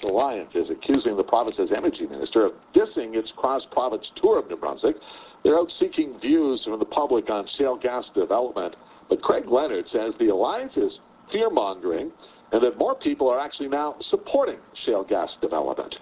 [0.00, 4.56] Gas Alliance is accusing the province's energy minister of dissing its cross-province tour of New
[4.56, 4.96] Brunswick.
[5.42, 8.76] They're out seeking views from the public on shale gas development.
[9.08, 11.00] But Craig Leonard says the alliance is
[11.32, 12.12] fear-mongering
[12.52, 15.98] and that more people are actually now supporting shale gas development.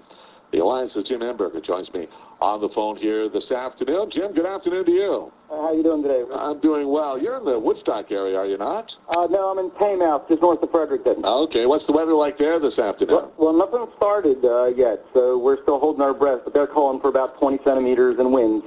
[0.52, 2.06] The Alliance's Jim Emberger joins me
[2.40, 4.10] on the phone here this afternoon.
[4.10, 5.32] Jim, good afternoon to you.
[5.50, 6.22] Uh, how you doing today?
[6.32, 7.20] I'm doing well.
[7.20, 8.92] You're in the Woodstock area, are you not?
[9.08, 11.24] Uh, no, I'm in Taymouth, just north of Fredericton.
[11.24, 13.16] Okay, what's the weather like there this afternoon?
[13.16, 17.00] Well, well nothing started uh, yet, so we're still holding our breath, but they're calling
[17.00, 18.64] for about 20 centimeters in winds.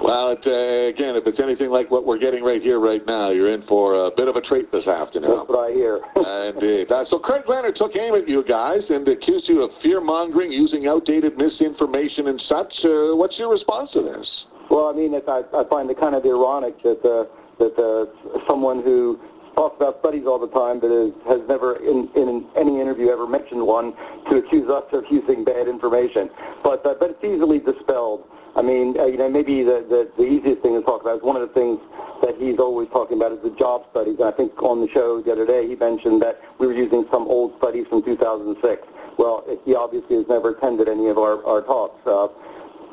[0.00, 3.30] Well, it, uh, again, if it's anything like what we're getting right here, right now,
[3.30, 5.30] you're in for a bit of a treat this afternoon.
[5.30, 6.00] That's what I hear.
[6.54, 6.92] Indeed.
[6.92, 10.86] Uh, so Craig Leonard took aim at you guys and accused you of fear-mongering, using
[10.86, 12.84] outdated misinformation and such.
[12.84, 14.46] Uh, what's your response to this?
[14.70, 17.26] Well, I mean, I, I find it kind of ironic that uh,
[17.58, 19.20] that uh, someone who
[19.54, 23.26] talks about studies all the time but is, has never in, in any interview ever
[23.26, 23.94] mentioned one
[24.28, 26.30] to accuse us of using bad information.
[26.62, 28.28] But uh, but it's easily dispelled.
[28.56, 31.22] I mean, uh, you know, maybe the, the, the easiest thing to talk about is
[31.22, 31.80] one of the things
[32.22, 34.18] that he's always talking about is the job studies.
[34.20, 37.04] And I think on the show the other day he mentioned that we were using
[37.10, 38.86] some old studies from 2006.
[39.18, 42.06] Well, he obviously has never attended any of our, our talks.
[42.06, 42.28] Uh,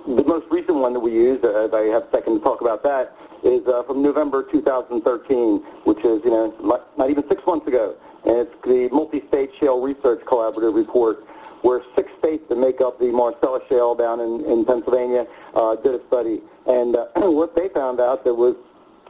[0.07, 2.83] the most recent one that we used, uh, I have a second to talk about
[2.83, 6.55] that, is uh, from November 2013, which is, you know,
[6.97, 7.95] not even six months ago.
[8.25, 11.25] And it's the Multi-State Shale Research Collaborative Report
[11.61, 16.01] where six states that make up the Marcellus Shale down in, in Pennsylvania uh, did
[16.01, 16.41] a study.
[16.67, 18.55] And uh, what they found out that was,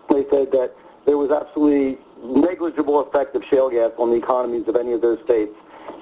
[0.10, 0.74] they said that
[1.06, 5.20] there was absolutely negligible effect of shale gas on the economies of any of those
[5.24, 5.56] states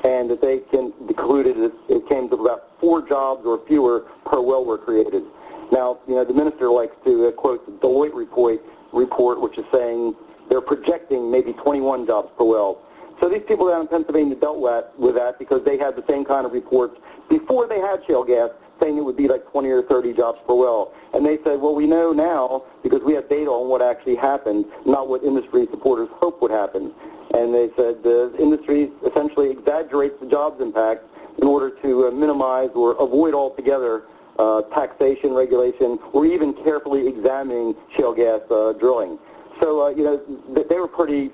[0.03, 4.65] and that they concluded it, it came to about four jobs or fewer per well
[4.65, 5.23] were created.
[5.71, 9.65] Now, you know, the minister likes to uh, quote the Deloitte report, report, which is
[9.71, 10.15] saying
[10.49, 12.81] they're projecting maybe 21 jobs per well.
[13.21, 14.59] So these people down in Pennsylvania dealt
[14.97, 18.49] with that because they had the same kind of reports before they had shale gas
[18.81, 20.93] saying it would be like 20 or 30 jobs per well.
[21.13, 24.65] And they said, well, we know now because we have data on what actually happened,
[24.85, 26.93] not what industry supporters hope would happen.
[27.33, 31.03] And they said the industry essentially exaggerates the jobs impact
[31.41, 34.03] in order to uh, minimize or avoid altogether
[34.39, 39.19] uh, taxation, regulation, or even carefully examining shale gas uh, drilling.
[39.61, 41.31] So, uh, you know, they were pretty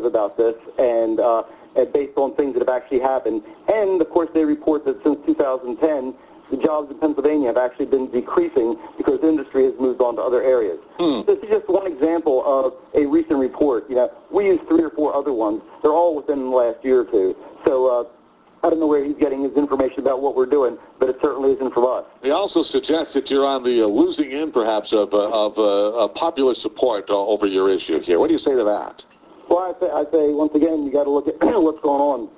[0.00, 1.42] positive about this and, uh,
[1.76, 3.42] and based on things that have actually happened.
[3.72, 6.14] And, of course, they report that since 2010,
[6.50, 10.42] the jobs in Pennsylvania have actually been decreasing because industry has moved on to other
[10.42, 10.78] areas.
[10.98, 11.22] Hmm.
[11.24, 13.88] This is just one example of a recent report.
[13.88, 15.62] You know, we use three or four other ones.
[15.82, 17.36] They're all within the last year or two.
[17.64, 18.04] So uh,
[18.66, 21.52] I don't know where he's getting his information about what we're doing, but it certainly
[21.52, 22.04] isn't from us.
[22.20, 26.08] He also suggests that you're on the uh, losing end, perhaps, of, uh, of uh,
[26.08, 28.18] popular support uh, over your issue here.
[28.18, 29.02] What do you say to that?
[29.50, 32.30] Well, I say, I say once again, you got to look at what's going on.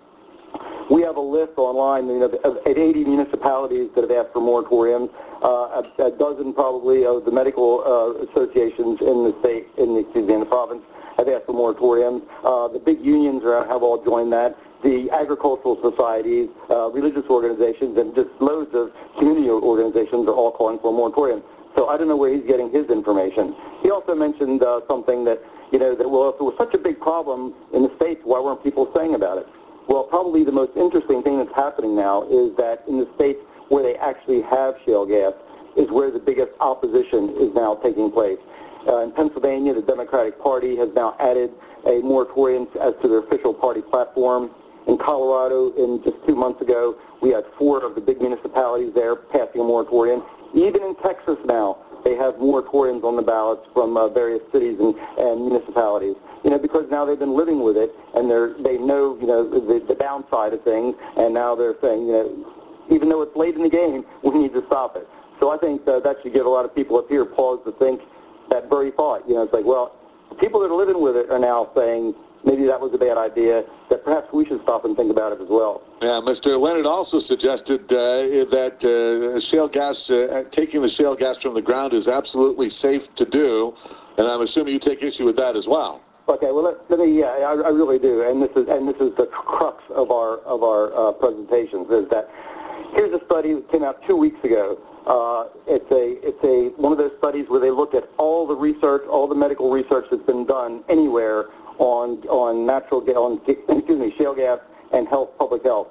[0.91, 5.13] We have a list online you know, of 80 municipalities that have asked for moratoriums.
[5.43, 10.01] Uh, a, a, dozen probably of the medical uh, associations in the state, in the,
[10.01, 10.83] excuse me, in the province,
[11.19, 12.23] have asked for moratoriums.
[12.45, 17.97] Uh, the big unions are, have all joined that the agricultural societies, uh, religious organizations,
[17.99, 21.43] and just loads of community organizations are all calling for a moratorium.
[21.77, 23.55] So I don't know where he's getting his information.
[23.83, 25.41] He also mentioned uh, something that,
[25.73, 28.39] you know, that well, if it was such a big problem in the States, why
[28.41, 29.49] weren't people saying about it?
[29.89, 33.83] Well, probably the most interesting thing that's happening now is that in the states where
[33.83, 35.33] they actually have shale gas
[35.77, 38.39] is where the biggest opposition is now taking place.
[38.87, 41.51] Uh, in Pennsylvania, the Democratic Party has now added
[41.87, 44.51] a moratorium as to their official party platform.
[44.87, 49.17] In Colorado, in just two months ago, we had four of the big municipalities there
[49.17, 50.23] passing a moratorium.
[50.55, 54.95] Even in Texas now, they have moratoriums on the ballots from uh, various cities and,
[55.19, 56.17] and municipalities.
[56.45, 59.49] You know, because now they've been living with it and they're they know you know
[59.49, 62.53] the, the downside of things, and now they're saying you know
[62.91, 65.09] even though it's late in the game, we need to stop it.
[65.41, 67.73] So I think uh, that should give a lot of people up here pause to
[67.73, 68.03] think
[68.51, 69.27] that very thought.
[69.29, 69.97] You know, it's like well,
[70.35, 73.65] people that are living with it are now saying maybe that was a bad idea,
[73.89, 75.83] that perhaps we should stop and think about it as well.
[76.01, 76.59] Yeah, Mr.
[76.59, 81.63] Leonard also suggested uh, that uh, shale gas, uh, taking the shale gas from the
[81.63, 83.75] ground is absolutely safe to do,
[84.19, 86.03] and I'm assuming you take issue with that as well.
[86.29, 88.97] Okay, well, let, let me, yeah, I, I, really do, and this is and this
[89.01, 92.31] is the crux of our of our uh, presentations is that
[92.95, 94.79] here's a study that came out two weeks ago.
[95.07, 98.55] Uh, it's a it's a one of those studies where they look at all the
[98.55, 101.47] research, all the medical research that's been done anywhere
[101.79, 104.61] on on natural gas, on excuse me, shale gas
[104.93, 105.89] and health, public health.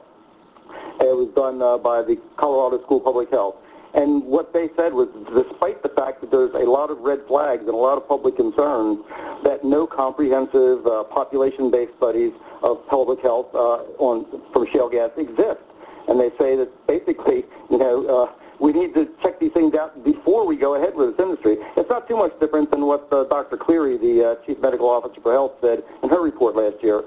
[1.02, 3.56] It was done uh, by the Colorado School of Public Health.
[3.94, 7.62] And what they said was, despite the fact that there's a lot of red flags
[7.62, 9.00] and a lot of public concerns,
[9.44, 12.32] that no comprehensive uh, population-based studies
[12.64, 15.60] of public health uh, on from shale gas exist.
[16.08, 18.32] and they say that basically, you know, uh,
[18.62, 21.58] we need to check these things out before we go ahead with this industry.
[21.76, 23.58] It's not too much different than what uh, Dr.
[23.58, 27.02] Cleary, the uh, Chief Medical Officer for Health, said in her report last year.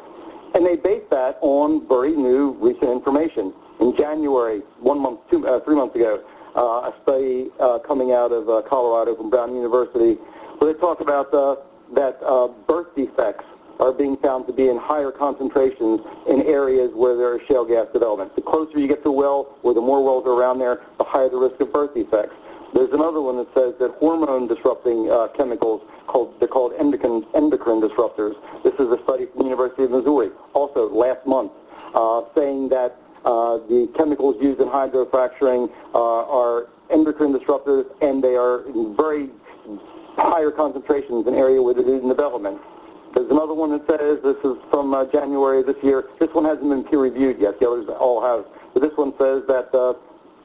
[0.55, 3.55] And they base that on very new, recent information.
[3.81, 6.25] In January, one month, two, uh, three months ago,
[6.57, 10.15] uh, a study uh, coming out of uh, Colorado from Brown University,
[10.59, 11.31] where they talk about
[11.95, 12.21] that
[12.67, 13.45] birth defects
[13.81, 17.87] are being found to be in higher concentrations in areas where there is shale gas
[17.93, 18.35] development.
[18.37, 21.05] The closer you get to a well, or the more wells are around there, the
[21.05, 22.35] higher the risk of birth defects.
[22.75, 27.81] There's another one that says that hormone disrupting uh, chemicals, called, they're called endocrine, endocrine
[27.81, 28.35] disruptors.
[28.65, 31.53] This is a study from the University of Missouri, also last month,
[31.95, 38.37] uh, saying that uh, the chemicals used in hydrofracturing uh, are endocrine disruptors and they
[38.37, 39.31] are in very
[40.17, 42.61] higher concentrations in area where they're development.
[43.15, 46.69] There's another one that says, this is from uh, January this year, this one hasn't
[46.69, 49.95] been peer reviewed yet, the others all have, but this one says that uh,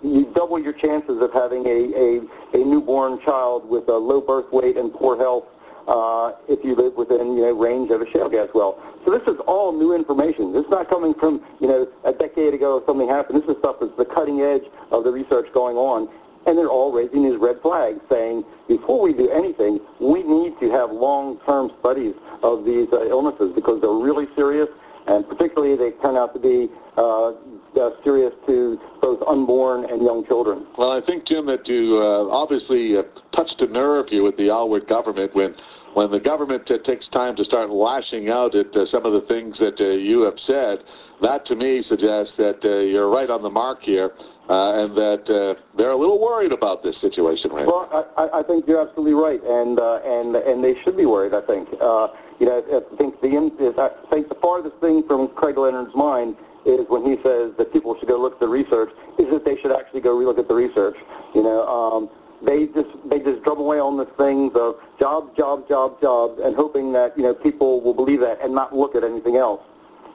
[0.03, 2.21] you double your chances of having a, a,
[2.53, 5.45] a newborn child with a low birth weight and poor health
[5.87, 8.79] uh, if you live within you know range of a shale gas well.
[9.05, 10.53] So this is all new information.
[10.53, 13.41] This is not coming from you know a decade ago something happened.
[13.41, 16.07] This is stuff that's the cutting edge of the research going on,
[16.45, 20.69] and they're all raising these red flags, saying before we do anything, we need to
[20.71, 24.69] have long-term studies of these uh, illnesses because they're really serious,
[25.07, 27.33] and particularly they turn out to be uh,
[27.79, 30.65] uh, serious to both unborn and young children.
[30.77, 34.49] Well, I think, Jim, that you uh, obviously uh, touched a nerve here with the
[34.49, 35.55] Alward government when
[35.95, 39.57] when the government uh, takes time to start lashing out at some of the things
[39.57, 40.83] that you have said,
[41.19, 44.13] that to me suggests that you're right on the mark here.
[44.49, 47.87] Uh, and that uh, they're a little worried about this situation right Well,
[48.17, 51.35] I, I think you're absolutely right, and and and they should be worried.
[51.35, 53.29] I think, you know, I think the
[53.77, 56.35] I think the farthest thing from Craig Leonard's mind
[56.65, 59.55] is when he says that people should go look at the research, is that they
[59.57, 60.97] should actually go relook at the research.
[61.35, 62.09] You know, um,
[62.41, 66.55] they just they just drum away on the things of jobs, jobs, jobs, jobs, and
[66.55, 69.61] hoping that you know people will believe that and not look at anything else.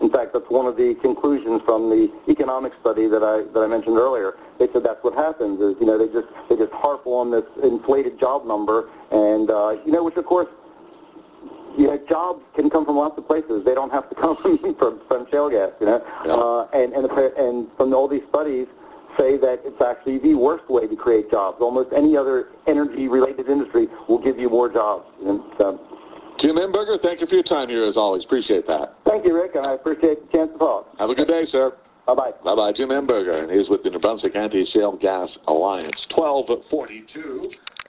[0.01, 3.67] In fact, that's one of the conclusions from the economic study that I that I
[3.67, 4.35] mentioned earlier.
[4.59, 7.45] They said that's what happens is you know they just they just harp on this
[7.63, 10.49] inflated job number, and uh, you know which of course
[11.77, 13.65] yeah, jobs can come from lots of places.
[13.65, 16.03] They don't have to come from, from shale gas, you know.
[16.25, 16.33] Yeah.
[16.33, 17.07] Uh, and, and,
[17.37, 18.67] and from all these studies
[19.19, 21.59] say that it's actually the worst way to create jobs.
[21.61, 25.07] Almost any other energy-related industry will give you more jobs.
[25.25, 25.81] And, so,
[26.39, 28.25] Jim Emberger, thank you for your time here as always.
[28.25, 28.97] Appreciate that.
[29.25, 30.99] Thank you, Rick, and I appreciate the chance to talk.
[30.99, 31.75] Have a good day, sir.
[32.07, 32.33] Bye-bye.
[32.45, 32.73] Bye-bye.
[32.73, 36.07] Jim Emberger, and he's with the New Brunswick Anti-Shale Gas Alliance.
[36.15, 37.51] 1242.